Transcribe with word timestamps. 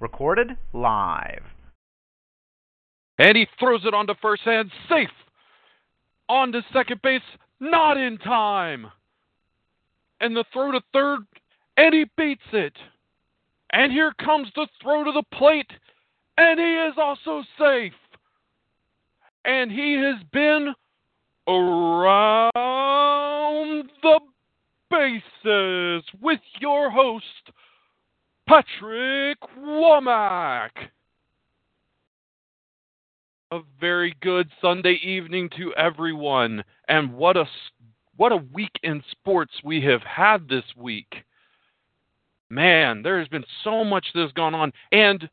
Recorded 0.00 0.56
live. 0.72 1.42
And 3.18 3.36
he 3.36 3.46
throws 3.58 3.84
it 3.84 3.94
onto 3.94 4.14
first 4.22 4.42
and 4.46 4.70
safe. 4.88 5.08
On 6.28 6.52
to 6.52 6.62
second 6.72 7.02
base, 7.02 7.20
not 7.58 7.96
in 7.96 8.18
time. 8.18 8.86
And 10.20 10.36
the 10.36 10.44
throw 10.52 10.72
to 10.72 10.80
third, 10.92 11.20
and 11.76 11.94
he 11.94 12.04
beats 12.16 12.42
it. 12.52 12.74
And 13.72 13.92
here 13.92 14.12
comes 14.24 14.48
the 14.54 14.66
throw 14.82 15.04
to 15.04 15.12
the 15.12 15.24
plate, 15.36 15.70
and 16.36 16.58
he 16.58 16.74
is 16.74 16.94
also 16.96 17.42
safe. 17.58 17.92
And 19.44 19.70
he 19.70 19.94
has 19.94 20.22
been 20.32 20.74
around 21.46 22.52
the 24.02 24.20
bases 24.90 26.04
with 26.20 26.40
your 26.60 26.90
host, 26.90 27.24
Patrick 28.48 29.38
Womack. 29.60 30.70
A 33.50 33.60
very 33.78 34.16
good 34.22 34.48
Sunday 34.62 34.98
evening 35.02 35.50
to 35.58 35.74
everyone, 35.74 36.64
and 36.88 37.12
what 37.12 37.36
a 37.36 37.44
what 38.16 38.32
a 38.32 38.42
week 38.54 38.72
in 38.82 39.02
sports 39.10 39.52
we 39.62 39.82
have 39.82 40.00
had 40.00 40.48
this 40.48 40.64
week. 40.78 41.14
Man, 42.48 43.02
there 43.02 43.18
has 43.18 43.28
been 43.28 43.44
so 43.64 43.84
much 43.84 44.06
that 44.14 44.22
has 44.22 44.32
gone 44.32 44.54
on, 44.54 44.72
and 44.92 45.28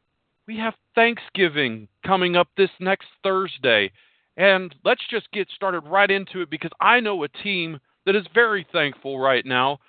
we 0.45 0.57
have 0.57 0.73
Thanksgiving 0.93 1.87
coming 2.05 2.35
up 2.35 2.49
this 2.57 2.69
next 2.81 3.07
Thursday. 3.23 3.91
And 4.35 4.75
let's 4.83 5.03
just 5.09 5.31
get 5.31 5.47
started 5.55 5.81
right 5.87 6.11
into 6.11 6.41
it 6.41 6.49
because 6.49 6.71
I 6.81 6.99
know 6.99 7.23
a 7.23 7.29
team 7.29 7.79
that 8.05 8.15
is 8.15 8.25
very 8.33 8.67
thankful 8.73 9.19
right 9.19 9.45
now, 9.45 9.79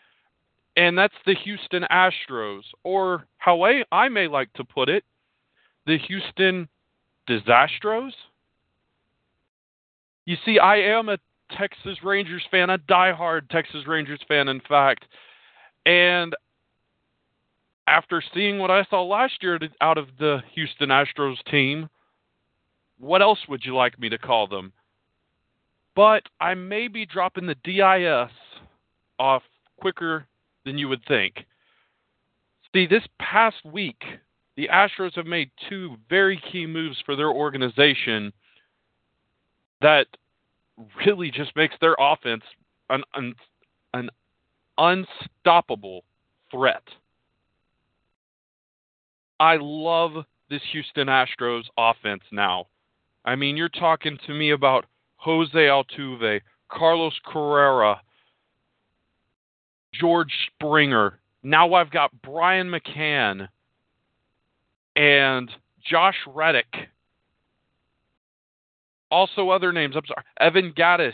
and 0.76 0.96
that's 0.96 1.14
the 1.24 1.34
Houston 1.44 1.84
Astros, 1.90 2.62
or 2.84 3.26
how 3.38 3.62
I, 3.62 3.82
I 3.90 4.08
may 4.08 4.28
like 4.28 4.52
to 4.54 4.64
put 4.64 4.88
it, 4.88 5.04
the 5.86 5.98
Houston 5.98 6.68
Disastros. 7.28 8.12
You 10.26 10.36
see, 10.44 10.58
I 10.58 10.76
am 10.76 11.08
a 11.08 11.18
Texas 11.56 11.98
Rangers 12.02 12.44
fan, 12.50 12.70
a 12.70 12.78
diehard 12.78 13.48
Texas 13.48 13.86
Rangers 13.86 14.20
fan, 14.28 14.48
in 14.48 14.60
fact. 14.68 15.06
And 15.86 16.34
after 17.86 18.22
seeing 18.34 18.58
what 18.58 18.70
I 18.70 18.84
saw 18.90 19.02
last 19.02 19.42
year 19.42 19.58
out 19.80 19.96
of 19.96 20.08
the 20.18 20.42
Houston 20.54 20.88
Astros 20.88 21.42
team, 21.50 21.88
what 22.98 23.22
else 23.22 23.38
would 23.48 23.64
you 23.64 23.74
like 23.74 23.98
me 23.98 24.08
to 24.08 24.18
call 24.18 24.46
them? 24.46 24.72
But 25.94 26.24
I 26.40 26.54
may 26.54 26.88
be 26.88 27.06
dropping 27.06 27.46
the 27.46 27.54
DIS 27.64 28.30
off 29.18 29.42
quicker 29.78 30.26
than 30.66 30.76
you 30.76 30.88
would 30.88 31.04
think. 31.06 31.46
See, 32.74 32.86
this 32.86 33.04
past 33.18 33.56
week, 33.64 34.02
the 34.56 34.68
Astros 34.70 35.14
have 35.14 35.24
made 35.24 35.50
two 35.70 35.96
very 36.10 36.38
key 36.52 36.66
moves 36.66 36.98
for 37.06 37.16
their 37.16 37.30
organization 37.30 38.32
that 39.80 40.06
really 41.06 41.30
just 41.30 41.54
makes 41.56 41.74
their 41.80 41.94
offense 41.98 42.42
an, 42.90 43.02
an, 43.14 43.34
an 43.94 44.10
unstoppable 44.76 46.04
threat. 46.50 46.82
I 49.38 49.58
love 49.60 50.24
this 50.50 50.62
Houston 50.72 51.08
Astros 51.08 51.64
offense 51.78 52.22
now. 52.32 52.66
I 53.24 53.36
mean, 53.36 53.56
you're 53.56 53.68
talking 53.68 54.18
to 54.26 54.32
me 54.32 54.50
about 54.50 54.86
Jose 55.16 55.52
Altuve, 55.54 56.40
Carlos 56.70 57.14
Correa, 57.24 58.00
George 60.00 60.32
Springer. 60.46 61.18
Now 61.42 61.74
I've 61.74 61.90
got 61.90 62.10
Brian 62.22 62.70
McCann 62.70 63.48
and 64.96 65.50
Josh 65.88 66.16
Reddick. 66.26 66.74
Also, 69.10 69.50
other 69.50 69.72
names. 69.72 69.94
I'm 69.96 70.02
sorry. 70.06 70.24
Evan 70.40 70.72
Gattis 70.72 71.12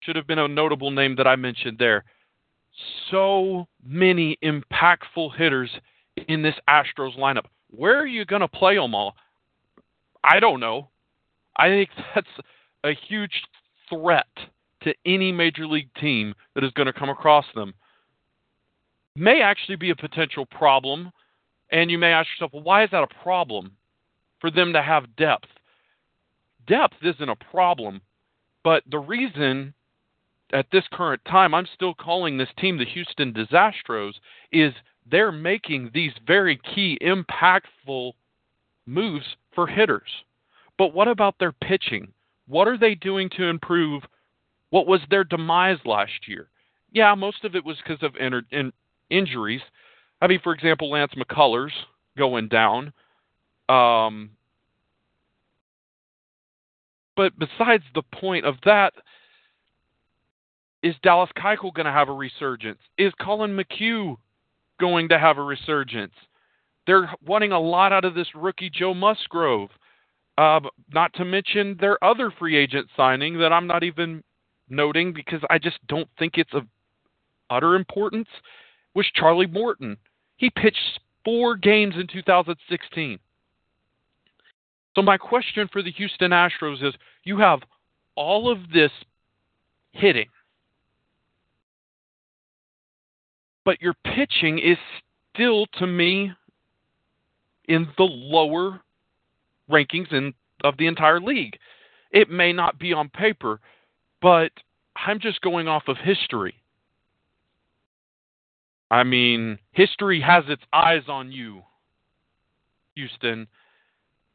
should 0.00 0.16
have 0.16 0.26
been 0.26 0.38
a 0.38 0.46
notable 0.46 0.90
name 0.90 1.16
that 1.16 1.26
I 1.26 1.36
mentioned 1.36 1.78
there. 1.78 2.04
So 3.10 3.66
many 3.84 4.38
impactful 4.44 5.36
hitters 5.36 5.70
in 6.28 6.42
this 6.42 6.54
Astros 6.68 7.18
lineup. 7.18 7.46
Where 7.70 7.98
are 7.98 8.06
you 8.06 8.24
going 8.24 8.40
to 8.40 8.48
play 8.48 8.76
them 8.76 8.94
all? 8.94 9.16
I 10.22 10.40
don't 10.40 10.60
know. 10.60 10.88
I 11.56 11.68
think 11.68 11.90
that's 12.14 12.26
a 12.84 12.92
huge 13.08 13.42
threat 13.88 14.26
to 14.82 14.94
any 15.04 15.32
major 15.32 15.66
league 15.66 15.92
team 16.00 16.34
that 16.54 16.64
is 16.64 16.72
going 16.72 16.86
to 16.86 16.92
come 16.92 17.08
across 17.08 17.46
them. 17.54 17.74
May 19.16 19.40
actually 19.40 19.76
be 19.76 19.90
a 19.90 19.96
potential 19.96 20.46
problem, 20.46 21.10
and 21.70 21.90
you 21.90 21.98
may 21.98 22.12
ask 22.12 22.28
yourself, 22.30 22.52
well, 22.52 22.62
why 22.62 22.84
is 22.84 22.90
that 22.92 23.02
a 23.02 23.22
problem 23.22 23.72
for 24.40 24.50
them 24.50 24.72
to 24.72 24.82
have 24.82 25.16
depth? 25.16 25.48
Depth 26.66 26.96
isn't 27.02 27.28
a 27.28 27.36
problem, 27.36 28.00
but 28.62 28.82
the 28.90 28.98
reason 28.98 29.74
at 30.52 30.66
this 30.70 30.84
current 30.92 31.20
time 31.24 31.54
I'm 31.54 31.66
still 31.74 31.94
calling 31.94 32.36
this 32.36 32.48
team 32.58 32.78
the 32.78 32.84
Houston 32.84 33.32
Disastros 33.32 34.14
is 34.52 34.72
they're 35.10 35.32
making 35.32 35.90
these 35.92 36.12
very 36.26 36.60
key, 36.74 36.98
impactful 37.02 38.12
moves 38.86 39.24
for 39.54 39.66
hitters. 39.66 40.08
But 40.76 40.94
what 40.94 41.08
about 41.08 41.36
their 41.38 41.52
pitching? 41.52 42.12
What 42.46 42.68
are 42.68 42.78
they 42.78 42.94
doing 42.94 43.28
to 43.36 43.44
improve 43.44 44.02
what 44.70 44.86
was 44.86 45.00
their 45.10 45.24
demise 45.24 45.78
last 45.84 46.26
year? 46.28 46.48
Yeah, 46.92 47.14
most 47.14 47.44
of 47.44 47.54
it 47.54 47.64
was 47.64 47.76
because 47.78 48.02
of 48.02 48.16
in, 48.16 48.42
in, 48.50 48.72
injuries. 49.10 49.60
I 50.20 50.26
mean, 50.26 50.40
for 50.42 50.52
example, 50.52 50.90
Lance 50.90 51.12
McCullers 51.16 51.72
going 52.16 52.48
down. 52.48 52.92
Um, 53.68 54.30
but 57.16 57.32
besides 57.38 57.84
the 57.94 58.02
point 58.02 58.46
of 58.46 58.56
that, 58.64 58.94
is 60.82 60.94
Dallas 61.02 61.30
Keuchel 61.36 61.74
going 61.74 61.86
to 61.86 61.92
have 61.92 62.08
a 62.08 62.12
resurgence? 62.12 62.78
Is 62.96 63.12
Collin 63.20 63.56
McHugh 63.56 64.16
going 64.78 65.08
to 65.08 65.18
have 65.18 65.38
a 65.38 65.42
resurgence? 65.42 66.12
They're 66.86 67.10
wanting 67.26 67.52
a 67.52 67.60
lot 67.60 67.92
out 67.92 68.04
of 68.04 68.14
this 68.14 68.28
rookie 68.34 68.70
Joe 68.70 68.94
Musgrove. 68.94 69.70
Uh, 70.38 70.60
not 70.94 71.12
to 71.14 71.24
mention 71.24 71.76
their 71.80 72.02
other 72.02 72.32
free 72.38 72.56
agent 72.56 72.88
signing 72.96 73.38
that 73.38 73.52
I'm 73.52 73.66
not 73.66 73.82
even 73.82 74.22
noting 74.70 75.12
because 75.12 75.40
I 75.50 75.58
just 75.58 75.78
don't 75.88 76.08
think 76.18 76.36
it's 76.36 76.52
of 76.54 76.64
utter 77.50 77.74
importance 77.74 78.28
was 78.94 79.06
Charlie 79.14 79.46
Morton. 79.46 79.96
He 80.36 80.50
pitched 80.50 81.00
four 81.24 81.56
games 81.56 81.94
in 81.98 82.06
2016. 82.06 83.18
So 84.94 85.02
my 85.02 85.16
question 85.16 85.68
for 85.72 85.82
the 85.82 85.92
Houston 85.92 86.30
Astros 86.30 86.82
is 86.82 86.94
you 87.24 87.38
have 87.38 87.60
all 88.16 88.50
of 88.50 88.58
this 88.72 88.90
hitting 89.92 90.28
but 93.68 93.82
your 93.82 93.92
pitching 94.02 94.58
is 94.58 94.78
still 95.34 95.66
to 95.74 95.86
me 95.86 96.32
in 97.68 97.86
the 97.98 98.02
lower 98.02 98.80
rankings 99.70 100.10
in 100.10 100.32
of 100.64 100.74
the 100.78 100.86
entire 100.86 101.20
league. 101.20 101.54
It 102.10 102.30
may 102.30 102.50
not 102.50 102.78
be 102.78 102.94
on 102.94 103.10
paper, 103.10 103.60
but 104.20 104.50
I'm 104.96 105.20
just 105.20 105.40
going 105.40 105.68
off 105.68 105.84
of 105.88 105.96
history. 105.96 106.54
I 108.90 109.04
mean, 109.04 109.58
history 109.72 110.20
has 110.20 110.44
its 110.48 110.62
eyes 110.72 111.02
on 111.08 111.30
you, 111.30 111.62
Houston. 112.94 113.46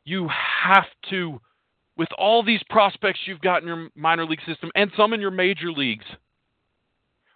You 0.05 0.29
have 0.63 0.85
to, 1.09 1.41
with 1.97 2.09
all 2.17 2.43
these 2.43 2.61
prospects 2.69 3.21
you've 3.25 3.41
got 3.41 3.61
in 3.61 3.67
your 3.67 3.89
minor 3.95 4.25
league 4.25 4.43
system 4.45 4.69
and 4.75 4.91
some 4.95 5.13
in 5.13 5.21
your 5.21 5.31
major 5.31 5.71
leagues, 5.71 6.05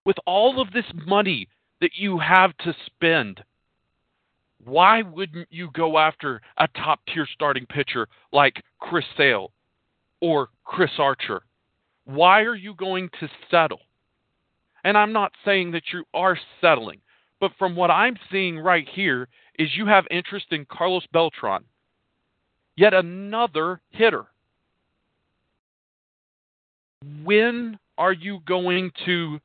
with 0.05 0.17
all 0.25 0.61
of 0.61 0.71
this 0.71 0.85
money 1.05 1.49
that 1.81 1.91
you 1.95 2.19
have 2.19 2.55
to 2.59 2.73
spend, 2.85 3.43
why 4.63 5.01
wouldn't 5.01 5.47
you 5.49 5.69
go 5.73 5.97
after 5.97 6.41
a 6.57 6.67
top 6.67 6.99
tier 7.13 7.27
starting 7.33 7.65
pitcher 7.65 8.07
like 8.31 8.63
Chris 8.79 9.05
Sale 9.17 9.51
or 10.21 10.49
Chris 10.63 10.91
Archer? 10.99 11.41
Why 12.07 12.43
are 12.43 12.55
you 12.55 12.73
going 12.73 13.09
to 13.19 13.27
settle? 13.51 13.81
And 14.85 14.97
I'm 14.97 15.11
not 15.11 15.33
saying 15.43 15.71
that 15.71 15.83
you 15.91 16.05
are 16.13 16.39
settling, 16.61 17.01
but 17.41 17.51
from 17.59 17.75
what 17.75 17.91
I'm 17.91 18.15
seeing 18.31 18.57
right 18.57 18.87
here 18.89 19.27
is 19.59 19.75
you 19.75 19.87
have 19.87 20.05
interest 20.09 20.45
in 20.51 20.65
Carlos 20.71 21.03
Beltran, 21.11 21.65
yet 22.77 22.93
another 22.93 23.81
hitter. 23.89 24.23
When 27.23 27.77
are 27.97 28.13
you 28.13 28.39
going 28.47 28.91
to 29.05 29.39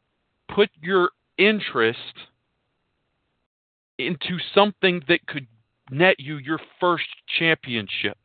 put 0.55 0.70
your 0.81 1.11
interest 1.38 1.99
into 3.99 4.38
something 4.55 5.03
that 5.08 5.26
could 5.26 5.49
net 5.91 6.20
you 6.20 6.37
your 6.37 6.61
first 6.79 7.08
championship? 7.41 8.19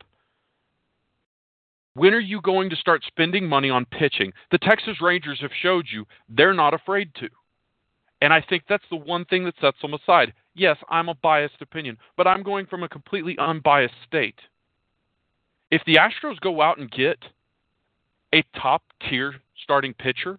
When 1.98 2.14
are 2.14 2.20
you 2.20 2.40
going 2.40 2.70
to 2.70 2.76
start 2.76 3.02
spending 3.04 3.48
money 3.48 3.70
on 3.70 3.84
pitching? 3.84 4.32
The 4.52 4.58
Texas 4.58 5.02
Rangers 5.02 5.40
have 5.40 5.50
showed 5.60 5.86
you 5.92 6.06
they're 6.28 6.54
not 6.54 6.72
afraid 6.72 7.12
to. 7.16 7.28
And 8.20 8.32
I 8.32 8.40
think 8.40 8.62
that's 8.68 8.84
the 8.88 8.96
one 8.96 9.24
thing 9.24 9.44
that 9.46 9.54
sets 9.60 9.78
them 9.82 9.94
aside. 9.94 10.32
Yes, 10.54 10.76
I'm 10.88 11.08
a 11.08 11.14
biased 11.14 11.60
opinion, 11.60 11.98
but 12.16 12.28
I'm 12.28 12.44
going 12.44 12.66
from 12.66 12.84
a 12.84 12.88
completely 12.88 13.36
unbiased 13.38 13.96
state. 14.06 14.38
If 15.72 15.82
the 15.86 15.96
Astros 15.96 16.38
go 16.38 16.62
out 16.62 16.78
and 16.78 16.88
get 16.88 17.18
a 18.32 18.44
top 18.56 18.84
tier 19.08 19.34
starting 19.60 19.92
pitcher, 19.92 20.38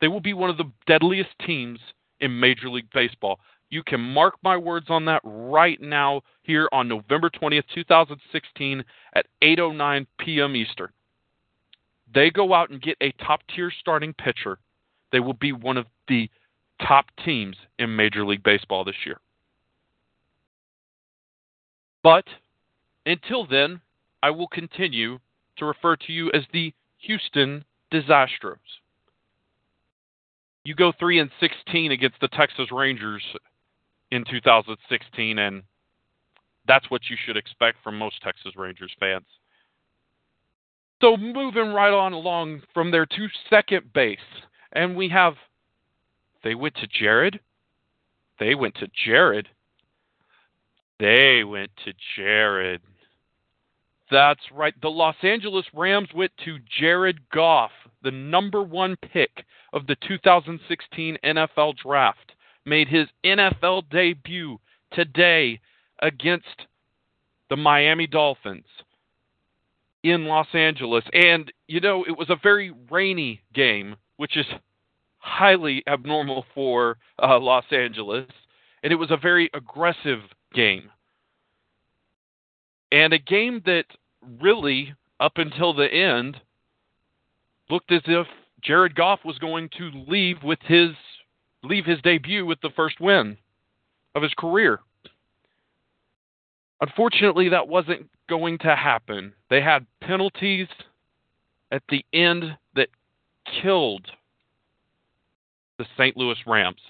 they 0.00 0.06
will 0.06 0.20
be 0.20 0.32
one 0.32 0.48
of 0.48 0.58
the 0.58 0.70
deadliest 0.86 1.30
teams 1.44 1.80
in 2.20 2.38
Major 2.38 2.70
League 2.70 2.90
Baseball. 2.94 3.40
You 3.72 3.82
can 3.82 4.02
mark 4.02 4.34
my 4.42 4.54
words 4.54 4.90
on 4.90 5.06
that 5.06 5.22
right 5.24 5.80
now 5.80 6.20
here 6.42 6.68
on 6.72 6.88
November 6.88 7.30
20th, 7.30 7.64
2016 7.74 8.84
at 9.14 9.24
8:09 9.42 10.06
p.m. 10.18 10.54
Eastern. 10.54 10.90
They 12.14 12.28
go 12.28 12.52
out 12.52 12.68
and 12.68 12.82
get 12.82 12.98
a 13.00 13.12
top-tier 13.12 13.72
starting 13.80 14.12
pitcher, 14.12 14.58
they 15.10 15.20
will 15.20 15.32
be 15.32 15.52
one 15.52 15.78
of 15.78 15.86
the 16.06 16.28
top 16.86 17.06
teams 17.24 17.56
in 17.78 17.96
Major 17.96 18.26
League 18.26 18.42
Baseball 18.42 18.84
this 18.84 19.06
year. 19.06 19.18
But 22.02 22.26
until 23.06 23.46
then, 23.46 23.80
I 24.22 24.32
will 24.32 24.48
continue 24.48 25.18
to 25.56 25.64
refer 25.64 25.96
to 25.96 26.12
you 26.12 26.30
as 26.34 26.42
the 26.52 26.74
Houston 26.98 27.64
Disastros. 27.90 28.58
You 30.64 30.74
go 30.74 30.92
3 30.98 31.20
and 31.20 31.30
16 31.40 31.90
against 31.90 32.20
the 32.20 32.28
Texas 32.28 32.70
Rangers 32.70 33.22
in 34.12 34.24
2016 34.30 35.38
and 35.38 35.62
that's 36.68 36.88
what 36.90 37.00
you 37.08 37.16
should 37.24 37.36
expect 37.36 37.78
from 37.82 37.98
most 37.98 38.22
Texas 38.22 38.52
Rangers 38.56 38.92
fans. 39.00 39.24
So 41.00 41.16
moving 41.16 41.72
right 41.72 41.92
on 41.92 42.12
along 42.12 42.62
from 42.72 42.92
there 42.92 43.06
to 43.06 43.28
second 43.50 43.92
base, 43.92 44.18
and 44.72 44.94
we 44.94 45.08
have 45.08 45.34
they 46.44 46.54
went 46.54 46.76
to 46.76 46.86
Jared. 46.86 47.40
They 48.38 48.54
went 48.54 48.76
to 48.76 48.88
Jared. 49.04 49.48
They 51.00 51.42
went 51.42 51.70
to 51.84 51.92
Jared. 52.14 52.82
That's 54.10 54.40
right. 54.52 54.74
The 54.82 54.90
Los 54.90 55.16
Angeles 55.22 55.66
Rams 55.74 56.08
went 56.14 56.32
to 56.44 56.58
Jared 56.78 57.18
Goff, 57.30 57.72
the 58.02 58.10
number 58.10 58.62
one 58.62 58.94
pick 58.96 59.44
of 59.72 59.86
the 59.86 59.96
2016 60.06 61.18
NFL 61.24 61.76
Draft. 61.78 62.32
Made 62.64 62.88
his 62.88 63.08
NFL 63.24 63.90
debut 63.90 64.58
today 64.92 65.60
against 66.00 66.66
the 67.50 67.56
Miami 67.56 68.06
Dolphins 68.06 68.64
in 70.02 70.26
Los 70.26 70.48
Angeles. 70.54 71.04
And, 71.12 71.52
you 71.68 71.80
know, 71.80 72.04
it 72.04 72.16
was 72.16 72.30
a 72.30 72.36
very 72.42 72.72
rainy 72.90 73.40
game, 73.54 73.96
which 74.16 74.36
is 74.36 74.46
highly 75.18 75.82
abnormal 75.86 76.44
for 76.54 76.98
uh, 77.22 77.38
Los 77.38 77.64
Angeles. 77.70 78.26
And 78.82 78.92
it 78.92 78.96
was 78.96 79.10
a 79.10 79.16
very 79.16 79.50
aggressive 79.54 80.20
game. 80.54 80.90
And 82.90 83.12
a 83.12 83.18
game 83.18 83.62
that 83.64 83.84
really, 84.40 84.94
up 85.20 85.32
until 85.36 85.72
the 85.72 85.92
end, 85.92 86.36
looked 87.70 87.92
as 87.92 88.02
if 88.06 88.26
Jared 88.62 88.94
Goff 88.94 89.20
was 89.24 89.38
going 89.38 89.70
to 89.78 89.90
leave 90.08 90.42
with 90.42 90.58
his 90.62 90.90
leave 91.62 91.84
his 91.84 92.00
debut 92.02 92.44
with 92.44 92.60
the 92.60 92.70
first 92.74 93.00
win 93.00 93.36
of 94.14 94.22
his 94.22 94.34
career. 94.34 94.80
Unfortunately, 96.80 97.48
that 97.50 97.68
wasn't 97.68 98.08
going 98.28 98.58
to 98.58 98.74
happen. 98.74 99.32
They 99.50 99.60
had 99.60 99.86
penalties 100.00 100.66
at 101.70 101.82
the 101.88 102.04
end 102.12 102.56
that 102.74 102.88
killed 103.62 104.06
the 105.78 105.86
St. 105.96 106.16
Louis 106.16 106.36
Rams. 106.46 106.80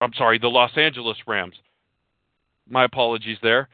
I'm 0.00 0.12
sorry, 0.14 0.38
the 0.38 0.48
Los 0.48 0.76
Angeles 0.76 1.16
Rams. 1.26 1.54
My 2.68 2.84
apologies 2.84 3.38
there. 3.42 3.68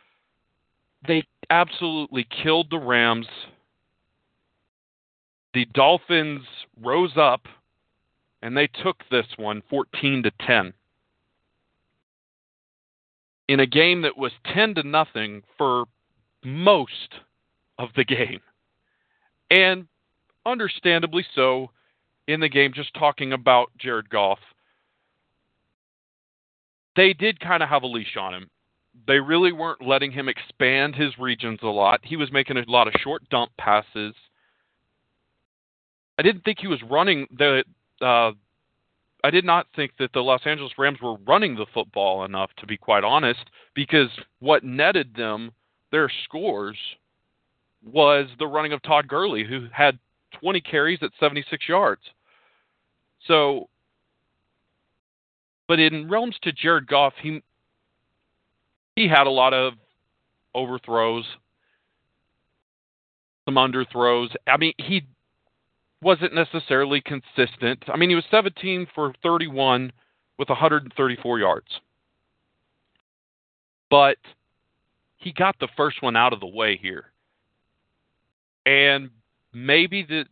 They 1.07 1.25
absolutely 1.49 2.27
killed 2.43 2.69
the 2.71 2.79
Rams. 2.79 3.27
The 5.55 5.65
Dolphins 5.73 6.45
rose 6.83 7.17
up 7.17 7.43
and 8.43 8.57
they 8.57 8.67
took 8.67 9.03
this 9.11 9.27
one 9.37 9.63
14 9.69 10.23
to 10.25 10.31
10 10.47 10.73
in 13.49 13.61
a 13.61 13.67
game 13.67 14.03
that 14.03 14.17
was 14.17 14.33
10 14.55 14.75
to 14.75 14.83
nothing 14.83 15.43
for 15.57 15.85
most 16.45 17.15
of 17.79 17.89
the 17.97 18.05
game. 18.05 18.41
And 19.51 19.89
understandably 20.45 21.25
so 21.35 21.71
in 22.27 22.41
the 22.41 22.49
game 22.49 22.73
just 22.75 22.95
talking 22.95 23.33
about 23.33 23.71
Jared 23.79 24.11
Goff. 24.11 24.39
They 26.95 27.13
did 27.13 27.41
kind 27.41 27.63
of 27.63 27.69
have 27.69 27.83
a 27.83 27.87
leash 27.87 28.17
on 28.19 28.35
him. 28.35 28.51
They 29.07 29.21
really 29.21 29.53
weren't 29.53 29.87
letting 29.87 30.13
him 30.13 30.29
expand 30.29 30.95
his 30.95 31.17
regions 31.19 31.61
a 31.63 31.69
lot. 31.69 32.01
He 32.03 32.17
was 32.17 32.33
making 32.33 32.59
a 32.59 32.65
lot 32.67 32.89
of 32.89 32.95
short 33.01 33.27
dump 33.31 33.53
passes. 33.57 34.15
I 36.19 36.23
didn't 36.23 36.45
think 36.45 36.59
he 36.59 36.67
was 36.67 36.83
running 36.83 37.27
the 37.31 37.63
uh, 38.01 38.33
I 39.25 39.31
did 39.31 39.45
not 39.45 39.67
think 39.75 39.93
that 39.99 40.13
the 40.13 40.21
Los 40.21 40.43
Angeles 40.47 40.73
Rams 40.79 41.01
were 41.03 41.17
running 41.27 41.55
the 41.55 41.67
football 41.75 42.25
enough, 42.25 42.51
to 42.59 42.67
be 42.67 42.77
quite 42.77 43.05
honest, 43.05 43.45
because 43.75 44.09
what 44.39 44.65
netted 44.65 45.15
them 45.15 45.53
their 45.91 46.11
scores 46.25 46.77
was 47.85 48.29
the 48.39 48.47
running 48.47 48.73
of 48.73 48.83
Todd 48.83 49.09
Gurley, 49.09 49.45
who 49.45 49.67
had 49.73 49.99
20 50.41 50.61
carries 50.61 50.99
at 51.03 51.11
76 51.19 51.69
yards. 51.69 52.03
So, 53.27 53.69
but 55.67 55.79
in 55.79 56.09
realms 56.09 56.37
to 56.43 56.53
Jared 56.53 56.87
Goff, 56.87 57.15
he 57.21 57.43
he 58.95 59.09
had 59.09 59.27
a 59.27 59.31
lot 59.31 59.55
of 59.55 59.75
overthrows, 60.55 61.25
some 63.45 63.55
underthrows. 63.55 64.35
I 64.47 64.57
mean, 64.57 64.73
he 64.79 65.05
wasn't 66.03 66.35
necessarily 66.35 67.01
consistent. 67.01 67.85
I 67.89 67.97
mean, 67.97 68.09
he 68.09 68.15
was 68.15 68.25
17 68.31 68.87
for 68.95 69.13
31 69.23 69.93
with 70.39 70.49
134 70.49 71.39
yards. 71.39 71.67
But 73.91 74.19
he 75.17 75.33
got 75.33 75.57
the 75.59 75.69
first 75.77 76.03
one 76.03 76.17
out 76.17 76.33
of 76.33 76.41
the 76.41 76.47
way 76.47 76.79
here. 76.81 77.07
And 78.67 79.11
maybe 79.53 80.05
the, 80.05 80.25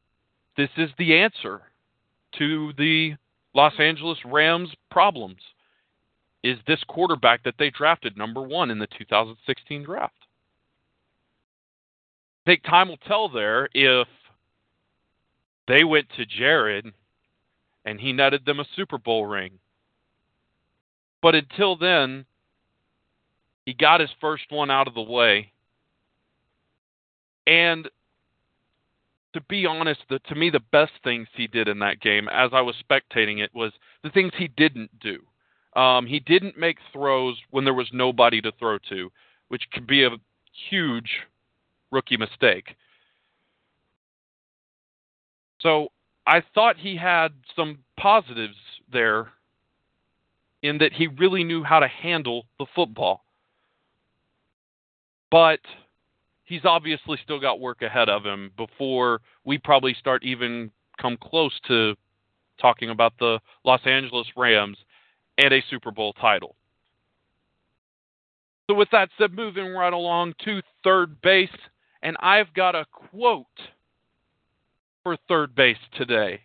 this 0.56 0.70
is 0.76 0.90
the 0.98 1.16
answer 1.16 1.62
to 2.38 2.72
the 2.78 3.14
Los 3.54 3.72
Angeles 3.78 4.18
Rams' 4.24 4.70
problems. 4.90 5.40
Is 6.44 6.58
this 6.66 6.84
quarterback 6.86 7.42
that 7.44 7.54
they 7.58 7.70
drafted 7.70 8.16
number 8.16 8.42
one 8.42 8.70
in 8.70 8.78
the 8.78 8.86
2016 8.98 9.84
draft? 9.84 10.14
I 12.44 12.50
think 12.50 12.62
time 12.62 12.88
will 12.88 12.98
tell 12.98 13.28
there 13.28 13.68
if 13.74 14.06
they 15.68 15.84
went 15.84 16.08
to 16.16 16.26
Jared 16.26 16.86
and 17.84 18.00
he 18.00 18.12
netted 18.12 18.44
them 18.44 18.60
a 18.60 18.66
Super 18.74 18.98
Bowl 18.98 19.26
ring. 19.26 19.58
But 21.22 21.34
until 21.34 21.76
then, 21.76 22.26
he 23.64 23.74
got 23.74 24.00
his 24.00 24.10
first 24.20 24.44
one 24.50 24.70
out 24.70 24.88
of 24.88 24.94
the 24.94 25.02
way. 25.02 25.52
And 27.46 27.88
to 29.34 29.40
be 29.42 29.66
honest, 29.66 30.00
the, 30.08 30.18
to 30.20 30.34
me, 30.34 30.50
the 30.50 30.60
best 30.72 30.92
things 31.04 31.28
he 31.34 31.46
did 31.46 31.68
in 31.68 31.78
that 31.80 32.00
game, 32.00 32.28
as 32.32 32.50
I 32.52 32.60
was 32.60 32.74
spectating 32.88 33.42
it, 33.42 33.50
was 33.54 33.72
the 34.02 34.10
things 34.10 34.32
he 34.36 34.48
didn't 34.48 34.90
do. 34.98 35.18
Um, 35.78 36.06
he 36.06 36.20
didn't 36.20 36.58
make 36.58 36.78
throws 36.92 37.36
when 37.50 37.64
there 37.64 37.74
was 37.74 37.88
nobody 37.92 38.40
to 38.40 38.52
throw 38.58 38.78
to, 38.88 39.10
which 39.48 39.64
could 39.72 39.86
be 39.86 40.04
a 40.04 40.10
huge 40.70 41.20
rookie 41.90 42.16
mistake. 42.16 42.76
So 45.66 45.88
I 46.28 46.44
thought 46.54 46.76
he 46.78 46.96
had 46.96 47.32
some 47.56 47.78
positives 47.98 48.54
there 48.92 49.32
in 50.62 50.78
that 50.78 50.92
he 50.92 51.08
really 51.08 51.42
knew 51.42 51.64
how 51.64 51.80
to 51.80 51.88
handle 51.88 52.46
the 52.60 52.66
football. 52.72 53.24
But 55.28 55.58
he's 56.44 56.64
obviously 56.64 57.18
still 57.24 57.40
got 57.40 57.58
work 57.58 57.82
ahead 57.82 58.08
of 58.08 58.24
him 58.24 58.52
before 58.56 59.22
we 59.44 59.58
probably 59.58 59.92
start 59.94 60.22
even 60.22 60.70
come 61.02 61.16
close 61.20 61.58
to 61.66 61.96
talking 62.60 62.90
about 62.90 63.14
the 63.18 63.40
Los 63.64 63.84
Angeles 63.86 64.28
Rams 64.36 64.78
and 65.36 65.52
a 65.52 65.60
Super 65.68 65.90
Bowl 65.90 66.12
title. 66.12 66.54
So 68.70 68.76
with 68.76 68.88
that 68.92 69.08
said, 69.18 69.32
moving 69.32 69.72
right 69.72 69.92
along 69.92 70.34
to 70.44 70.62
third 70.84 71.20
base, 71.22 71.48
and 72.04 72.16
I've 72.20 72.54
got 72.54 72.76
a 72.76 72.86
quote 72.92 73.46
for 75.06 75.16
third 75.28 75.54
base 75.54 75.76
today. 75.96 76.40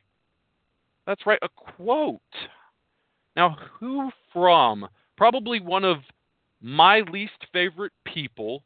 That's 1.08 1.25
right, 1.25 1.39
a 1.41 1.50
quote. 1.50 2.22
Now, 3.36 3.58
who 3.80 4.12
from? 4.32 4.88
Probably 5.18 5.60
one 5.60 5.84
of 5.84 5.98
my 6.62 7.00
least 7.00 7.48
favorite 7.51 7.91
people 8.06 8.62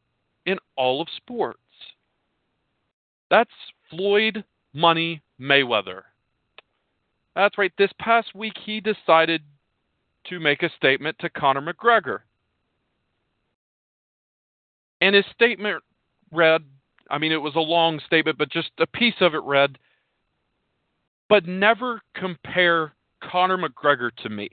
in 0.46 0.58
all 0.75 1.02
of 1.02 1.08
sports. 1.16 1.60
That's 3.32 3.50
Floyd 3.90 4.44
Money 4.74 5.22
Mayweather. 5.40 6.02
That's 7.34 7.58
right. 7.58 7.72
This 7.78 7.92
past 7.98 8.36
week, 8.36 8.58
he 8.66 8.82
decided 8.82 9.44
to 10.25 10.42
make 10.42 10.62
a 10.62 10.70
statement 10.75 11.16
to 11.20 11.30
Conor 11.30 11.62
McGregor. 11.62 12.20
And 15.00 15.16
his 15.16 15.25
statement 15.34 15.82
read 16.34 16.66
I 17.10 17.18
mean, 17.18 17.32
it 17.32 17.42
was 17.42 17.56
a 17.56 17.60
long 17.60 18.00
statement, 18.06 18.38
but 18.38 18.50
just 18.50 18.72
a 18.80 18.88
piece 18.88 19.16
of 19.22 19.36
it 19.36 19.44
read, 19.44 19.78
but 21.30 21.46
never 21.46 22.02
compare 22.16 22.94
Conor 23.22 23.58
McGregor 23.58 24.12
to 24.24 24.30
me. 24.30 24.50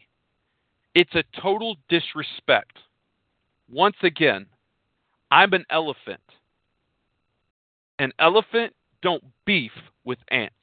It's 0.95 1.15
a 1.15 1.25
total 1.41 1.77
disrespect. 1.89 2.79
Once 3.71 3.97
again, 4.03 4.47
I'm 5.31 5.55
an 5.55 5.65
elephant. 5.71 6.21
An 7.99 8.13
elephant 8.19 8.75
don't 9.01 9.25
beef 9.47 9.73
with 10.05 10.19
ants. 10.31 10.55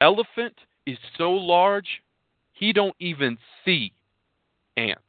Elephant 0.00 0.54
is 0.86 0.98
so 1.16 1.32
large, 1.32 2.02
he 2.52 2.72
don't 2.72 2.94
even 3.00 3.36
see 3.64 3.92
ants. 4.76 5.02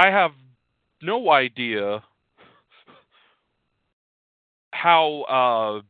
I 0.00 0.06
have 0.06 0.32
no 1.02 1.30
idea 1.30 2.02
how 4.70 5.22
uh, 5.28 5.82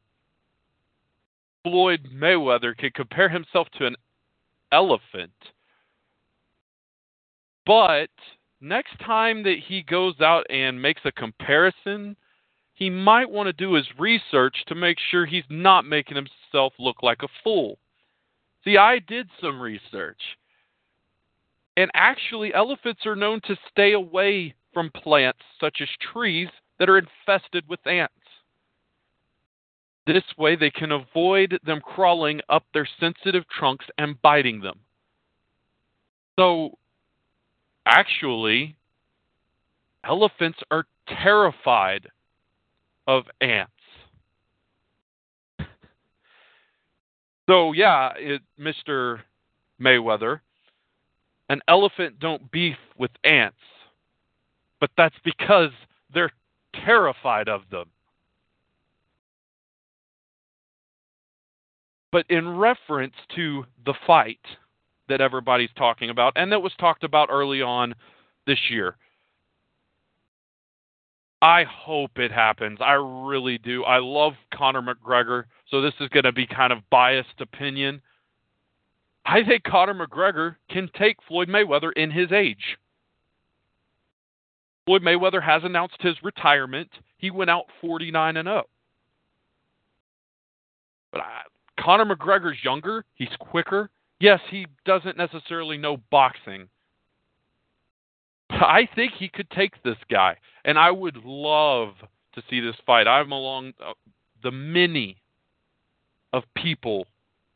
Floyd 1.63 2.09
Mayweather 2.13 2.77
can 2.77 2.91
compare 2.93 3.29
himself 3.29 3.69
to 3.79 3.87
an 3.87 3.95
elephant. 4.73 5.31
But 7.65 8.11
next 8.61 8.99
time 8.99 9.45
that 9.45 9.59
he 9.69 9.83
goes 9.83 10.21
out 10.21 10.45
and 10.51 10.83
makes 10.83 11.03
a 11.05 11.13
comparison, 11.13 12.17
he 12.75 12.91
might 12.91 13.31
want 13.31 13.47
to 13.47 13.53
do 13.53 13.75
his 13.75 13.87
research 13.97 14.57
to 14.67 14.75
make 14.75 14.99
sure 15.13 15.25
he's 15.25 15.45
not 15.49 15.85
making 15.85 16.17
himself 16.17 16.73
look 16.81 17.05
like 17.05 17.23
a 17.23 17.29
fool. 17.45 17.79
See, 18.65 18.77
I 18.77 18.99
did 18.99 19.29
some 19.41 19.61
research. 19.61 20.21
And 21.77 21.91
actually, 21.95 22.53
elephants 22.53 23.07
are 23.07 23.17
known 23.17 23.41
to 23.47 23.57
stay 23.71 23.93
away 23.93 24.55
from 24.73 24.91
plants 24.91 25.41
such 25.61 25.79
as 25.81 25.89
trees 26.13 26.49
that 26.79 26.89
are 26.89 26.99
infested 26.99 27.65
with 27.69 27.85
ants. 27.87 28.15
This 30.07 30.25
way, 30.37 30.57
they 30.57 30.71
can 30.71 30.93
avoid 30.93 31.59
them 31.65 31.81
crawling 31.81 32.41
up 32.49 32.65
their 32.73 32.89
sensitive 32.99 33.45
trunks 33.49 33.87
and 33.99 34.21
biting 34.23 34.61
them. 34.61 34.81
So, 36.39 36.79
actually, 37.87 38.77
elephants 40.05 40.59
are 40.71 40.87
terrified 41.09 42.09
of 43.07 43.25
ants. 43.41 43.73
So, 47.49 47.73
yeah, 47.73 48.13
it, 48.17 48.43
Mr. 48.61 49.23
Mayweather, 49.83 50.39
an 51.51 51.61
elephant 51.67 52.21
don't 52.21 52.51
beef 52.53 52.77
with 52.97 53.11
ants, 53.25 53.59
but 54.81 54.89
that's 54.97 55.17
because 55.25 55.73
they're 56.15 56.31
terrified 56.87 57.49
of 57.49 57.63
them. 57.73 57.87
But 62.13 62.25
in 62.31 62.57
reference 62.57 63.15
to 63.35 63.67
the 63.85 63.95
fight 64.07 64.41
that 65.09 65.21
everybody's 65.21 65.71
talking 65.77 66.09
about, 66.09 66.35
and 66.37 66.53
that 66.53 66.63
was 66.63 66.73
talked 66.79 67.03
about 67.03 67.29
early 67.33 67.63
on 67.63 67.95
this 68.47 68.59
year, 68.71 68.97
I 71.43 71.65
hope 71.65 72.13
it 72.17 72.31
happens. 72.31 72.79
I 72.81 72.93
really 72.93 73.59
do. 73.59 73.83
I 73.85 73.99
love 73.99 74.35
Conor 74.55 74.83
McGregor, 74.83 75.45
so 75.69 75.81
this 75.81 75.95
is 75.99 76.09
going 76.11 76.25
to 76.25 76.33
be 76.33 76.47
kind 76.47 76.73
of 76.73 76.79
biased 76.91 77.41
opinion. 77.41 78.01
I 79.31 79.45
think 79.45 79.63
Conor 79.63 79.95
McGregor 79.95 80.57
can 80.69 80.91
take 80.99 81.19
Floyd 81.29 81.49
Mayweather 81.49 81.93
in 81.95 82.11
his 82.11 82.33
age. 82.33 82.77
Floyd 84.87 85.03
Mayweather 85.03 85.41
has 85.41 85.63
announced 85.63 85.99
his 86.01 86.17
retirement. 86.25 86.91
He 87.17 87.31
went 87.31 87.49
out 87.49 87.67
49 87.81 88.37
and 88.37 88.47
0. 88.47 88.65
But 91.13 91.21
I, 91.21 91.43
Conor 91.79 92.07
McGregor's 92.07 92.59
younger, 92.65 93.05
he's 93.15 93.29
quicker. 93.39 93.89
Yes, 94.19 94.41
he 94.51 94.67
doesn't 94.85 95.17
necessarily 95.17 95.79
know 95.79 95.99
boxing. 96.11 96.69
But 98.49 98.65
I 98.65 98.89
think 98.97 99.13
he 99.17 99.29
could 99.29 99.49
take 99.51 99.81
this 99.85 99.97
guy, 100.11 100.39
and 100.65 100.77
I 100.77 100.91
would 100.91 101.19
love 101.25 101.91
to 102.35 102.43
see 102.51 102.59
this 102.59 102.75
fight. 102.85 103.07
I'm 103.07 103.31
along 103.31 103.75
uh, 103.81 103.93
the 104.43 104.51
many 104.51 105.23
of 106.33 106.43
people 106.57 107.07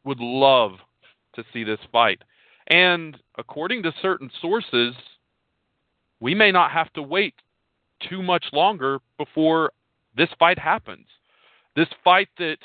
would 0.04 0.21
love 0.21 0.75
to 1.35 1.45
see 1.53 1.64
this 1.64 1.81
fight. 1.93 2.23
And 2.69 3.17
according 3.37 3.83
to 3.83 3.93
certain 4.00 4.31
sources, 4.41 4.95
we 6.21 6.35
may 6.35 6.50
not 6.50 6.71
have 6.71 6.93
to 6.95 7.03
wait 7.03 7.35
too 8.09 8.23
much 8.23 8.47
longer 8.53 8.99
before 9.19 9.73
this 10.17 10.31
fight 10.38 10.59
happens. 10.59 11.07
This 11.76 11.88
fight 12.03 12.29
that 12.38 12.59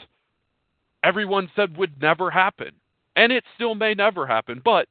everyone 1.03 1.49
said 1.55 1.77
would 1.77 2.01
never 2.01 2.29
happen. 2.31 2.71
And 3.15 3.31
it 3.31 3.43
still 3.55 3.75
may 3.75 3.93
never 3.93 4.25
happen. 4.25 4.61
But 4.63 4.88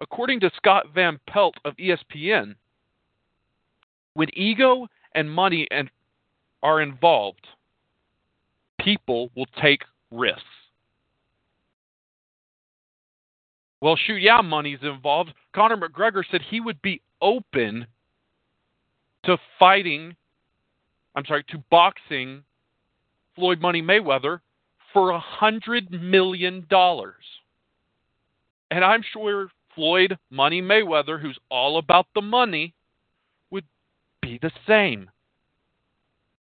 according 0.00 0.40
to 0.40 0.50
Scott 0.56 0.86
Van 0.94 1.18
Pelt 1.28 1.54
of 1.64 1.74
ESPN, 1.76 2.56
when 4.14 4.28
ego 4.36 4.86
and 5.14 5.30
money 5.30 5.66
and 5.70 5.90
are 6.62 6.80
involved, 6.80 7.46
people 8.80 9.30
will 9.36 9.46
take 9.60 9.82
risks. 10.10 10.42
Well, 13.84 13.96
shoot, 13.96 14.22
yeah, 14.22 14.40
money's 14.40 14.78
involved. 14.80 15.34
Conor 15.54 15.76
McGregor 15.76 16.22
said 16.30 16.40
he 16.40 16.58
would 16.58 16.80
be 16.80 17.02
open 17.20 17.86
to 19.24 19.36
fighting, 19.58 20.16
I'm 21.14 21.26
sorry, 21.26 21.44
to 21.50 21.62
boxing 21.70 22.44
Floyd 23.36 23.60
Money 23.60 23.82
Mayweather 23.82 24.40
for 24.94 25.10
a 25.10 25.18
hundred 25.18 25.90
million 25.90 26.66
dollars. 26.70 27.24
And 28.70 28.82
I'm 28.82 29.04
sure 29.12 29.50
Floyd 29.74 30.16
Money 30.30 30.62
Mayweather, 30.62 31.20
who's 31.20 31.38
all 31.50 31.76
about 31.76 32.06
the 32.14 32.22
money, 32.22 32.72
would 33.50 33.66
be 34.22 34.38
the 34.40 34.52
same. 34.66 35.10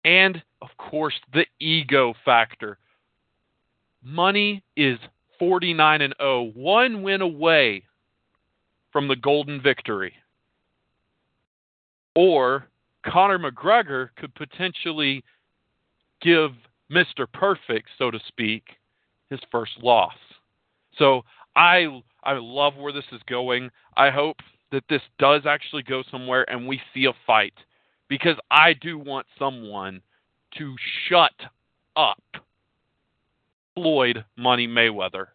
And 0.04 0.42
of 0.60 0.68
course, 0.76 1.14
the 1.32 1.46
ego 1.58 2.12
factor. 2.22 2.76
Money 4.04 4.62
is 4.76 4.98
49 5.40 6.02
and 6.02 6.14
0, 6.20 6.52
one 6.54 7.02
win 7.02 7.22
away 7.22 7.82
from 8.92 9.08
the 9.08 9.16
golden 9.16 9.60
victory. 9.60 10.12
Or 12.14 12.66
Conor 13.04 13.38
McGregor 13.38 14.10
could 14.16 14.34
potentially 14.34 15.24
give 16.20 16.50
Mr. 16.92 17.26
Perfect, 17.32 17.88
so 17.98 18.10
to 18.10 18.20
speak, 18.28 18.64
his 19.30 19.40
first 19.50 19.72
loss. 19.82 20.14
So 20.98 21.22
I 21.56 22.02
I 22.22 22.34
love 22.34 22.76
where 22.76 22.92
this 22.92 23.04
is 23.12 23.20
going. 23.26 23.70
I 23.96 24.10
hope 24.10 24.36
that 24.72 24.84
this 24.90 25.02
does 25.18 25.46
actually 25.46 25.82
go 25.82 26.02
somewhere 26.10 26.48
and 26.50 26.68
we 26.68 26.80
see 26.92 27.06
a 27.06 27.12
fight 27.26 27.54
because 28.08 28.36
I 28.50 28.74
do 28.74 28.98
want 28.98 29.26
someone 29.38 30.02
to 30.58 30.74
shut 31.08 31.32
up 31.96 32.22
Floyd 33.74 34.24
Money 34.36 34.66
Mayweather. 34.66 35.26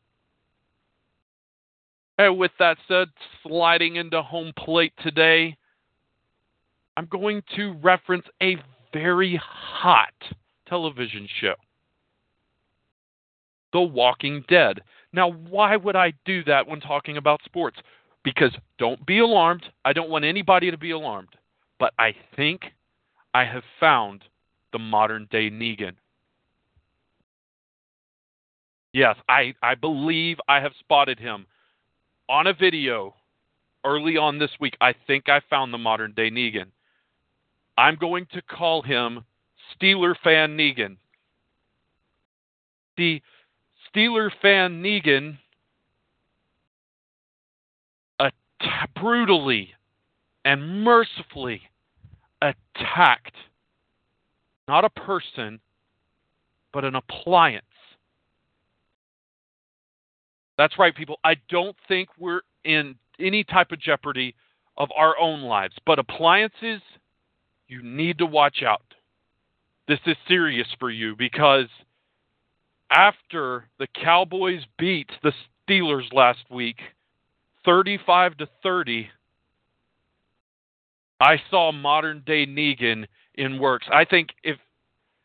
And 2.17 2.37
with 2.37 2.51
that 2.59 2.77
said, 2.87 3.09
sliding 3.43 3.97
into 3.97 4.21
home 4.21 4.53
plate 4.57 4.93
today, 5.03 5.57
I'm 6.95 7.07
going 7.07 7.43
to 7.55 7.73
reference 7.83 8.25
a 8.41 8.57
very 8.93 9.39
hot 9.43 10.13
television 10.67 11.27
show 11.41 11.55
The 13.73 13.81
Walking 13.81 14.45
Dead. 14.47 14.79
Now, 15.11 15.31
why 15.31 15.75
would 15.75 15.95
I 15.95 16.13
do 16.25 16.43
that 16.45 16.65
when 16.65 16.79
talking 16.79 17.17
about 17.17 17.41
sports? 17.43 17.77
Because 18.23 18.51
don't 18.79 19.05
be 19.05 19.19
alarmed. 19.19 19.65
I 19.83 19.93
don't 19.93 20.09
want 20.09 20.25
anybody 20.25 20.71
to 20.71 20.77
be 20.77 20.91
alarmed. 20.91 21.29
But 21.79 21.93
I 21.99 22.15
think 22.35 22.61
I 23.33 23.43
have 23.43 23.63
found 23.79 24.23
the 24.71 24.79
modern 24.79 25.27
day 25.29 25.49
Negan. 25.49 25.95
Yes, 28.95 29.17
I, 29.27 29.53
I 29.61 29.75
believe 29.75 30.37
I 30.47 30.61
have 30.61 30.71
spotted 30.79 31.19
him 31.19 31.47
on 32.29 32.47
a 32.47 32.53
video 32.53 33.13
early 33.83 34.15
on 34.15 34.39
this 34.39 34.51
week. 34.61 34.77
I 34.79 34.93
think 35.05 35.27
I 35.27 35.41
found 35.49 35.73
the 35.73 35.77
modern 35.77 36.13
day 36.13 36.31
Negan. 36.31 36.67
I'm 37.77 37.97
going 37.97 38.25
to 38.31 38.41
call 38.41 38.83
him 38.83 39.25
Steeler 39.75 40.15
fan 40.23 40.55
Negan. 40.55 40.95
The 42.95 43.21
Steeler 43.93 44.29
fan 44.41 44.81
Negan 44.81 45.39
brutally 48.95 49.73
and 50.45 50.85
mercifully 50.85 51.63
attacked 52.41 53.35
not 54.69 54.85
a 54.85 54.89
person, 54.89 55.59
but 56.71 56.85
an 56.85 56.95
appliance. 56.95 57.65
That's 60.57 60.77
right, 60.79 60.95
people. 60.95 61.19
I 61.23 61.35
don't 61.49 61.75
think 61.87 62.09
we're 62.17 62.41
in 62.63 62.95
any 63.19 63.43
type 63.43 63.71
of 63.71 63.79
jeopardy 63.79 64.35
of 64.77 64.89
our 64.95 65.17
own 65.19 65.41
lives, 65.41 65.75
but 65.85 65.99
appliances, 65.99 66.81
you 67.67 67.81
need 67.81 68.17
to 68.19 68.25
watch 68.25 68.63
out. 68.65 68.81
This 69.87 69.99
is 70.05 70.15
serious 70.27 70.67
for 70.79 70.89
you 70.89 71.15
because 71.15 71.67
after 72.91 73.67
the 73.79 73.87
Cowboys 73.87 74.61
beat 74.77 75.09
the 75.23 75.33
Steelers 75.67 76.11
last 76.13 76.39
week 76.49 76.77
35 77.65 78.37
to 78.37 78.47
30, 78.63 79.09
I 81.19 81.37
saw 81.49 81.71
modern 81.71 82.23
day 82.25 82.45
Negan 82.45 83.05
in 83.35 83.59
works. 83.59 83.87
I 83.91 84.05
think 84.05 84.29
if 84.43 84.57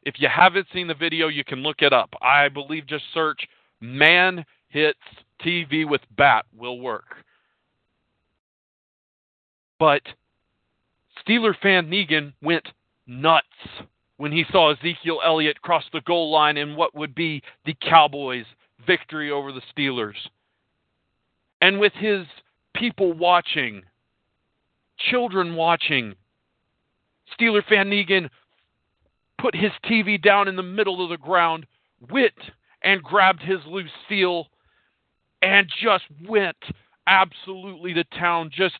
if 0.02 0.14
you 0.18 0.28
haven't 0.34 0.66
seen 0.72 0.86
the 0.86 0.94
video, 0.94 1.28
you 1.28 1.44
can 1.44 1.58
look 1.62 1.82
it 1.82 1.92
up. 1.92 2.14
I 2.22 2.48
believe 2.48 2.86
just 2.86 3.04
search 3.12 3.46
man 3.80 4.46
hits 4.70 4.98
TV 5.44 5.88
with 5.88 6.00
bat 6.16 6.46
will 6.56 6.80
work. 6.80 7.16
But 9.78 10.02
Steeler 11.20 11.54
fan 11.60 11.88
Negan 11.88 12.32
went 12.42 12.68
nuts 13.06 13.46
when 14.16 14.32
he 14.32 14.44
saw 14.52 14.72
Ezekiel 14.72 15.20
Elliott 15.24 15.60
cross 15.62 15.84
the 15.92 16.02
goal 16.02 16.30
line 16.30 16.56
in 16.56 16.76
what 16.76 16.94
would 16.94 17.14
be 17.14 17.42
the 17.64 17.74
Cowboys' 17.80 18.44
victory 18.86 19.30
over 19.30 19.52
the 19.52 19.62
Steelers. 19.74 20.16
And 21.62 21.80
with 21.80 21.92
his 21.94 22.26
people 22.74 23.12
watching, 23.12 23.82
children 25.10 25.54
watching, 25.54 26.14
Steeler 27.38 27.64
fan 27.66 27.90
Negan 27.90 28.28
put 29.40 29.54
his 29.54 29.72
TV 29.84 30.22
down 30.22 30.48
in 30.48 30.56
the 30.56 30.62
middle 30.62 31.02
of 31.02 31.10
the 31.10 31.16
ground, 31.16 31.66
went 32.10 32.34
and 32.82 33.02
grabbed 33.02 33.42
his 33.42 33.60
Lucille, 33.66 34.48
and 35.42 35.68
just 35.82 36.04
went 36.28 36.56
absolutely 37.06 37.94
to 37.94 38.04
town, 38.04 38.50
just 38.52 38.78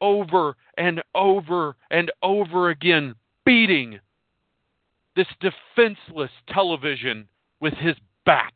over 0.00 0.56
and 0.76 1.02
over 1.14 1.76
and 1.90 2.10
over 2.22 2.70
again, 2.70 3.14
beating 3.44 3.98
this 5.16 5.26
defenseless 5.40 6.30
television 6.48 7.28
with 7.60 7.74
his 7.74 7.96
bat. 8.24 8.52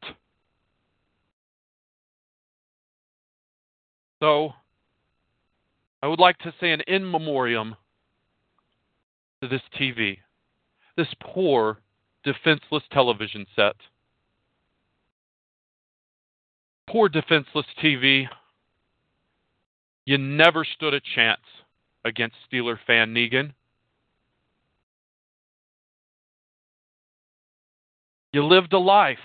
So, 4.20 4.52
I 6.02 6.08
would 6.08 6.18
like 6.18 6.38
to 6.38 6.54
say 6.60 6.72
an 6.72 6.80
in 6.86 7.10
memoriam 7.10 7.76
to 9.42 9.48
this 9.48 9.60
TV, 9.78 10.18
this 10.96 11.08
poor, 11.20 11.78
defenseless 12.24 12.82
television 12.90 13.46
set. 13.54 13.76
Poor 16.88 17.08
defenseless 17.08 17.66
TV. 17.82 18.28
You 20.04 20.18
never 20.18 20.64
stood 20.64 20.94
a 20.94 21.00
chance 21.14 21.40
against 22.04 22.36
Steeler 22.50 22.78
fan 22.86 23.12
Negan. 23.12 23.52
You 28.32 28.44
lived 28.44 28.72
a 28.72 28.78
life 28.78 29.18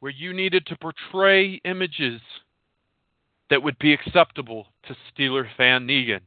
where 0.00 0.12
you 0.12 0.34
needed 0.34 0.66
to 0.66 0.76
portray 0.76 1.60
images 1.64 2.20
that 3.48 3.62
would 3.62 3.78
be 3.78 3.94
acceptable 3.94 4.66
to 4.86 4.96
Steeler 5.10 5.46
fan 5.56 5.86
Negan. 5.86 6.20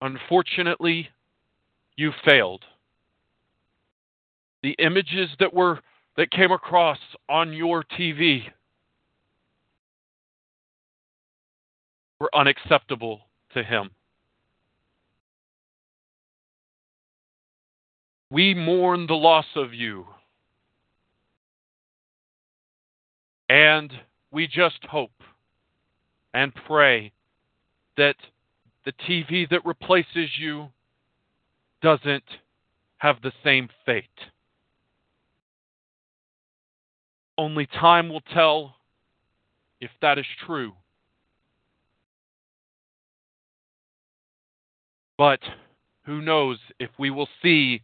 Unfortunately, 0.00 1.10
you 1.96 2.12
failed. 2.24 2.64
The 4.62 4.74
images 4.78 5.28
that 5.40 5.52
were 5.52 5.80
that 6.16 6.30
came 6.30 6.52
across 6.52 6.98
on 7.28 7.52
your 7.52 7.84
TV 7.84 8.44
were 12.22 12.34
unacceptable 12.36 13.22
to 13.52 13.64
him. 13.64 13.90
We 18.30 18.54
mourn 18.54 19.08
the 19.08 19.14
loss 19.14 19.44
of 19.56 19.74
you. 19.74 20.06
And 23.48 23.92
we 24.30 24.46
just 24.46 24.84
hope 24.88 25.10
and 26.32 26.54
pray 26.54 27.12
that 27.96 28.14
the 28.84 28.92
TV 28.92 29.50
that 29.50 29.66
replaces 29.66 30.30
you 30.38 30.68
doesn't 31.82 32.24
have 32.98 33.16
the 33.20 33.32
same 33.42 33.68
fate. 33.84 34.06
Only 37.36 37.66
time 37.66 38.08
will 38.08 38.22
tell 38.32 38.76
if 39.80 39.90
that 40.00 40.18
is 40.18 40.26
true. 40.46 40.72
But 45.22 45.38
who 46.04 46.20
knows 46.20 46.58
if 46.80 46.90
we 46.98 47.10
will 47.10 47.28
see 47.42 47.80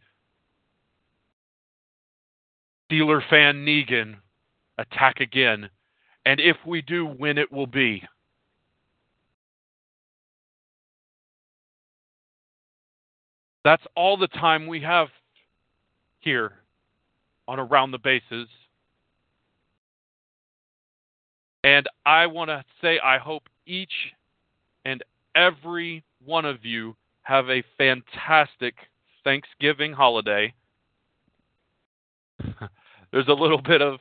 Steeler 2.91 3.21
fan 3.29 3.65
Negan 3.65 4.15
attack 4.77 5.21
again, 5.21 5.69
and 6.25 6.41
if 6.41 6.57
we 6.67 6.81
do, 6.81 7.05
when 7.05 7.37
it 7.37 7.49
will 7.49 7.65
be. 7.65 8.03
That's 13.63 13.83
all 13.95 14.17
the 14.17 14.27
time 14.27 14.67
we 14.67 14.81
have 14.81 15.07
here 16.19 16.51
on 17.47 17.57
Around 17.57 17.91
the 17.91 17.99
Bases. 17.99 18.49
And 21.63 21.87
I 22.05 22.27
want 22.27 22.49
to 22.49 22.65
say 22.81 22.99
I 22.99 23.17
hope 23.17 23.43
each 23.65 24.13
and 24.83 25.01
every 25.35 26.03
one 26.25 26.43
of 26.43 26.65
you 26.65 26.97
have 27.29 27.47
a 27.47 27.63
fantastic 27.77 28.73
Thanksgiving 29.23 29.93
holiday. 29.93 30.51
There's 33.11 33.27
a 33.27 33.33
little 33.33 33.61
bit 33.61 33.83
of 33.83 33.99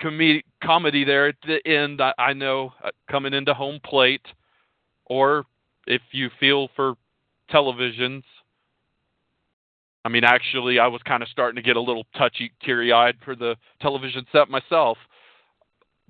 com- 0.00 0.40
comedy 0.62 1.04
there 1.04 1.26
at 1.26 1.34
the 1.44 1.66
end, 1.66 2.00
I, 2.00 2.12
I 2.16 2.32
know, 2.32 2.72
uh, 2.84 2.90
coming 3.10 3.34
into 3.34 3.54
home 3.54 3.80
plate. 3.84 4.24
Or 5.06 5.46
if 5.88 6.00
you 6.12 6.30
feel 6.38 6.68
for 6.76 6.94
televisions, 7.52 8.22
I 10.04 10.08
mean, 10.08 10.22
actually, 10.22 10.78
I 10.78 10.86
was 10.86 11.02
kind 11.02 11.24
of 11.24 11.28
starting 11.28 11.56
to 11.56 11.62
get 11.62 11.76
a 11.76 11.80
little 11.80 12.06
touchy, 12.16 12.52
teary 12.62 12.92
eyed 12.92 13.16
for 13.24 13.34
the 13.34 13.56
television 13.82 14.24
set 14.30 14.48
myself. 14.48 14.96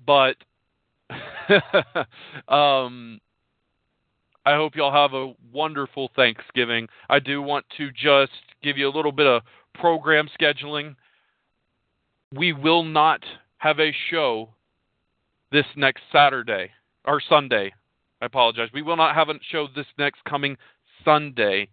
But 0.05 0.35
um, 2.53 3.19
I 4.45 4.55
hope 4.55 4.75
y'all 4.75 4.91
have 4.91 5.13
a 5.13 5.33
wonderful 5.53 6.09
Thanksgiving. 6.15 6.87
I 7.09 7.19
do 7.19 7.41
want 7.41 7.65
to 7.77 7.91
just 7.91 8.31
give 8.63 8.77
you 8.77 8.89
a 8.89 8.95
little 8.95 9.11
bit 9.11 9.27
of 9.27 9.43
program 9.75 10.27
scheduling. 10.39 10.95
We 12.33 12.51
will 12.51 12.83
not 12.83 13.21
have 13.57 13.79
a 13.79 13.93
show 14.09 14.49
this 15.51 15.65
next 15.75 16.01
Saturday 16.11 16.71
or 17.05 17.21
Sunday. 17.29 17.71
I 18.21 18.25
apologize. 18.25 18.69
We 18.73 18.81
will 18.81 18.97
not 18.97 19.13
have 19.13 19.29
a 19.29 19.35
show 19.51 19.67
this 19.75 19.85
next 19.99 20.23
coming 20.23 20.57
Sunday 21.05 21.67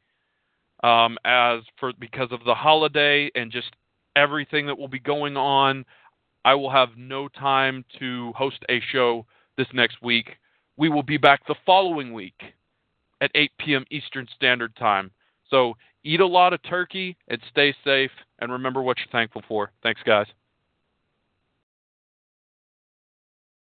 um, 0.82 1.16
as 1.24 1.60
for 1.80 1.92
because 1.98 2.28
of 2.32 2.44
the 2.44 2.54
holiday 2.54 3.30
and 3.34 3.50
just 3.50 3.70
everything 4.14 4.66
that 4.66 4.76
will 4.76 4.88
be 4.88 4.98
going 4.98 5.38
on. 5.38 5.86
I 6.44 6.54
will 6.54 6.70
have 6.70 6.90
no 6.98 7.28
time 7.28 7.84
to 7.98 8.32
host 8.36 8.58
a 8.68 8.80
show 8.92 9.24
this 9.56 9.68
next 9.72 10.02
week. 10.02 10.36
We 10.76 10.90
will 10.90 11.02
be 11.02 11.16
back 11.16 11.46
the 11.46 11.56
following 11.64 12.12
week 12.12 12.42
at 13.20 13.30
8 13.34 13.50
p.m. 13.58 13.84
Eastern 13.90 14.26
Standard 14.34 14.74
Time. 14.76 15.10
So 15.50 15.74
eat 16.04 16.20
a 16.20 16.26
lot 16.26 16.52
of 16.52 16.62
turkey 16.62 17.16
and 17.28 17.40
stay 17.50 17.74
safe 17.84 18.10
and 18.38 18.52
remember 18.52 18.82
what 18.82 18.98
you're 18.98 19.12
thankful 19.12 19.42
for. 19.48 19.72
Thanks, 19.82 20.00
guys. 20.04 20.26